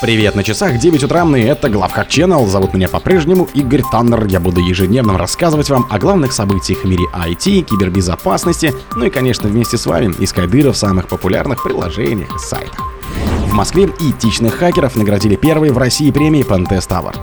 [0.00, 2.46] Привет, на часах 9 утра, и это Главхак Channel.
[2.46, 4.26] Зовут меня по-прежнему Игорь Таннер.
[4.26, 9.48] Я буду ежедневно рассказывать вам о главных событиях в мире IT, кибербезопасности, ну и, конечно,
[9.48, 12.80] вместе с вами искать дыры в самых популярных приложениях и сайтах.
[13.46, 17.18] В Москве этичных хакеров наградили первой в России премии Pentest Award.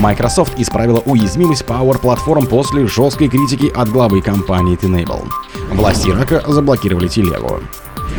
[0.00, 5.28] Microsoft исправила уязвимость Power Platform после жесткой критики от главы компании Tenable.
[5.70, 7.60] Власти Ирака заблокировали телегу.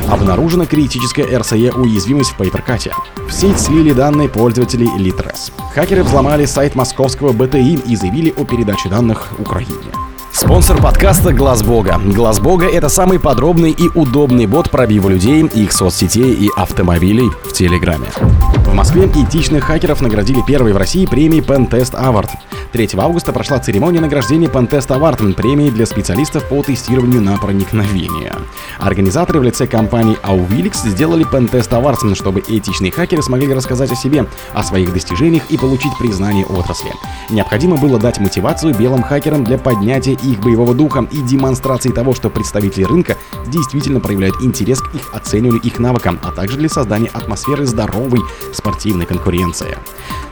[0.09, 2.91] Обнаружена критическая RCE уязвимость в PaperCut.
[3.27, 5.51] В сеть слили данные пользователей Litres.
[5.73, 10.10] Хакеры взломали сайт московского БТИ и заявили о передаче данных Украине.
[10.41, 12.01] Спонсор подкаста Глаз Бога.
[12.03, 17.53] Глаз Бога это самый подробный и удобный бот пробива людей, их соцсетей и автомобилей в
[17.53, 18.07] Телеграме.
[18.65, 22.29] В Москве этичных хакеров наградили первой в России премией Pentest Award.
[22.71, 28.33] 3 августа прошла церемония награждения Pentest Award премии для специалистов по тестированию на проникновение.
[28.79, 34.25] Организаторы в лице компании Auvilix сделали Pentest Awards, чтобы этичные хакеры смогли рассказать о себе,
[34.53, 36.91] о своих достижениях и получить признание отрасли.
[37.29, 42.29] Необходимо было дать мотивацию белым хакерам для поднятия их боевого духа и демонстрации того, что
[42.29, 47.65] представители рынка действительно проявляют интерес к их оцениванию их навыкам, а также для создания атмосферы
[47.65, 48.21] здоровой
[48.53, 49.77] спортивной конкуренции.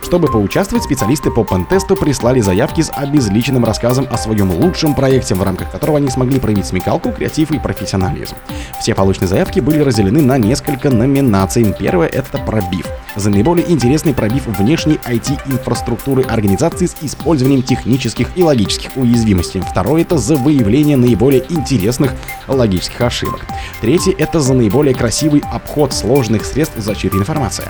[0.02, 5.44] Чтобы поучаствовать, специалисты по пентесту прислали заявки с обезличенным рассказом о своем лучшем проекте, в
[5.44, 8.36] рамках которого они смогли проявить смекалку, креатив и профессионализм.
[8.80, 11.76] Все полученные заявки были разделены на несколько номинаций.
[11.78, 12.88] Первое— это пробив.
[13.16, 19.62] За наиболее интересный пробив внешней IT-инфраструктуры организации с использованием технических и логических уязвимостей.
[19.80, 22.12] Второе— это за выявление наиболее интересных
[22.50, 23.46] логических ошибок.
[23.80, 27.64] Третье— это за наиболее красивый обход сложных средств защиты информации.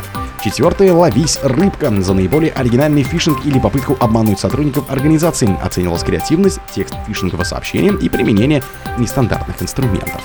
[0.43, 5.55] Четвертое— ловись рыбка за наиболее оригинальный фишинг или попытку обмануть сотрудников организации.
[5.63, 8.63] Оценивалась креативность, текст фишингового сообщения и применение
[8.97, 10.23] нестандартных инструментов.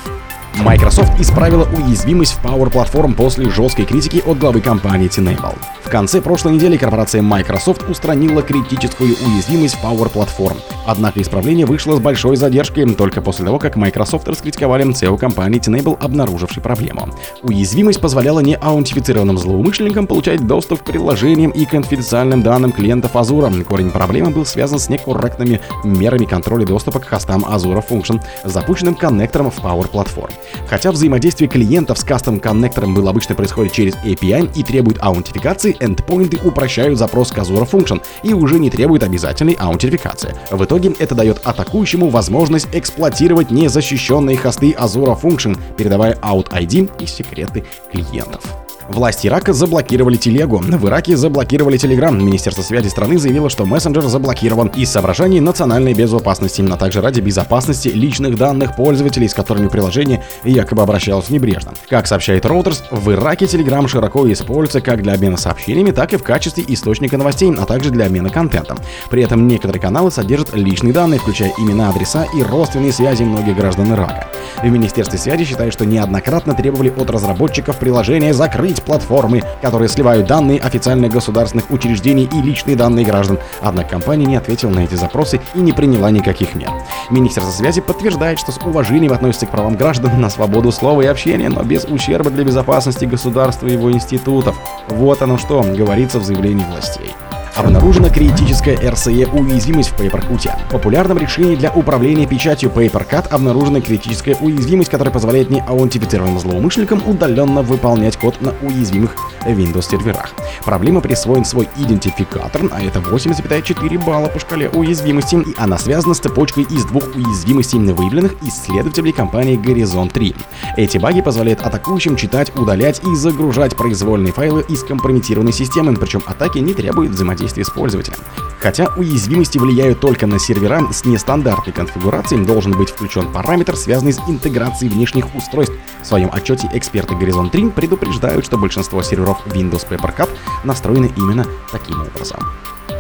[0.63, 5.59] Microsoft исправила уязвимость в Power Platform после жесткой критики от главы компании Tenable.
[5.95, 10.57] Конце прошлой недели корпорация Microsoft устранила критическую уязвимость Power Platform.
[10.87, 15.97] Однако исправление вышло с большой задержкой только после того, как Microsoft раскритиковали CEO компании Tenable,
[16.01, 17.15] обнаружившей проблему.
[17.43, 23.63] Уязвимость позволяла неаутентифицированным злоумышленникам получать доступ к приложениям и конфиденциальным данным клиентов Azure.
[23.63, 29.53] Корень проблемы был связан с некорректными мерами контроля доступа к хостам Azure Function, запущенным коннектором
[29.53, 30.33] в Power Platform.
[30.69, 36.39] Хотя взаимодействие клиентов с кастом коннектором было обычно происходит через API и требует аутентификации, эндпоинты
[36.45, 40.35] упрощают запрос к Azure Function и уже не требуют обязательной аутентификации.
[40.51, 47.07] В итоге это дает атакующему возможность эксплуатировать незащищенные хосты Azure Function, передавая out ID и
[47.07, 48.64] секреты клиентов.
[48.89, 50.59] Власти Ирака заблокировали телегу.
[50.59, 52.17] В Ираке заблокировали Телеграм.
[52.19, 57.89] Министерство связи страны заявило, что мессенджер заблокирован из соображений национальной безопасности, а также ради безопасности
[57.89, 61.73] личных данных пользователей, с которыми приложение якобы обращалось небрежно.
[61.89, 66.23] Как сообщает Reuters, в Ираке Телеграм широко используется как для обмена сообщениями, так и в
[66.23, 68.79] качестве источника новостей, а также для обмена контентом.
[69.11, 73.93] При этом некоторые каналы содержат личные данные, включая имена, адреса и родственные связи многих граждан
[73.93, 74.29] Ирака.
[74.63, 80.27] В Министерстве связи считают, что неоднократно требовали от разработчиков приложения закрыть запретить платформы, которые сливают
[80.27, 83.39] данные официальных государственных учреждений и личные данные граждан.
[83.61, 86.71] Однако компания не ответила на эти запросы и не приняла никаких мер.
[87.11, 91.49] Министерство связи подтверждает, что с уважением относится к правам граждан на свободу слова и общения,
[91.49, 94.57] но без ущерба для безопасности государства и его институтов.
[94.89, 97.13] Вот оно что говорится в заявлении властей.
[97.57, 100.51] Обнаружена критическая RCE уязвимость в PaperCut.
[100.69, 107.63] В популярном решении для управления печатью PaperCut обнаружена критическая уязвимость, которая позволяет неаутентифицированным злоумышленникам удаленно
[107.63, 109.15] выполнять код на уязвимых
[109.47, 110.33] Windows серверах.
[110.65, 116.19] Проблема присвоен свой идентификатор, а это 8,4 балла по шкале уязвимости, и она связана с
[116.19, 120.35] цепочкой из двух уязвимостей, выявленных исследователей компании Horizon 3.
[120.77, 126.59] Эти баги позволяют атакующим читать, удалять и загружать произвольные файлы из компрометированной системы, причем атаки
[126.59, 128.19] не требуют взаимодействия взаимодействии с пользователем.
[128.61, 134.21] Хотя уязвимости влияют только на сервера с нестандартной конфигурацией, должен быть включен параметр, связанный с
[134.27, 135.75] интеграцией внешних устройств.
[136.03, 140.31] В своем отчете эксперты Horizon 3 предупреждают, что большинство серверов Windows Papercup
[140.65, 142.41] настроены именно таким образом.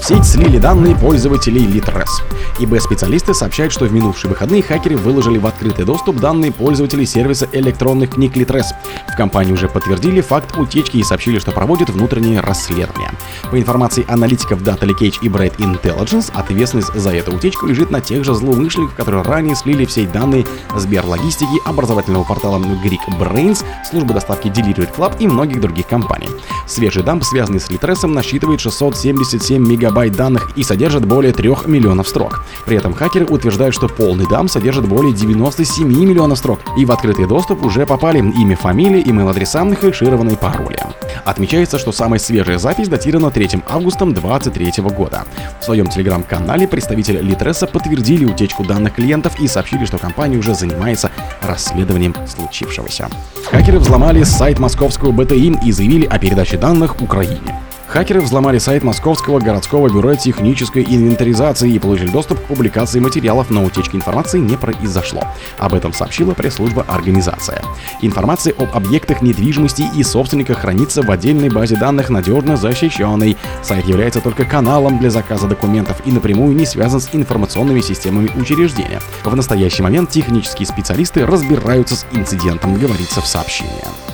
[0.06, 2.10] Сеть слили данные пользователей Litres.
[2.58, 8.10] ИБ-специалисты сообщают, что в минувшие выходные хакеры выложили в открытый доступ данные пользователей сервиса электронных
[8.10, 8.66] книг Litres.
[9.10, 13.12] В компании уже подтвердили факт утечки и сообщили, что проводят внутреннее расследование.
[13.50, 18.24] По информации аналитиков Data Leakage и Bright Intelligence, ответственность за эту утечку лежит на тех
[18.24, 20.44] же злоумышленниках, которые ранее слили в сеть данные
[20.76, 26.28] Сберлогистики, образовательного портала Greek Brains, службы доставки Delivery Club и многих других компаний.
[26.66, 32.44] Свежий дамп, связанный с Литресом, насчитывает 677 мегабайт данных и содержит более 3 миллионов строк.
[32.64, 37.26] При этом хакеры утверждают, что полный дамп содержит более 97 миллионов строк, и в открытый
[37.26, 40.78] доступ уже попали имя, фамилия, имейл-адреса, хэшированные пароли.
[41.24, 45.24] Отмечается, что самая свежая запись датирована 3 августа 2023 года.
[45.60, 51.10] В своем телеграм-канале представители Литреса подтвердили утечку данных клиентов и сообщили, что компания уже занимается
[51.42, 53.08] расследованием случившегося.
[53.50, 57.64] Хакеры взломали сайт московского БТИ и заявили о передаче данных Украине.
[57.94, 63.62] Хакеры взломали сайт Московского городского бюро технической инвентаризации и получили доступ к публикации материалов, но
[63.62, 65.22] утечки информации не произошло.
[65.58, 67.62] Об этом сообщила пресс-служба организация.
[68.02, 73.36] Информация об объектах недвижимости и собственниках хранится в отдельной базе данных, надежно защищенной.
[73.62, 79.00] Сайт является только каналом для заказа документов и напрямую не связан с информационными системами учреждения.
[79.22, 84.13] В настоящий момент технические специалисты разбираются с инцидентом, говорится в сообщении.